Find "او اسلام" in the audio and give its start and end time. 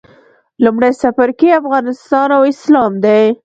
2.37-2.91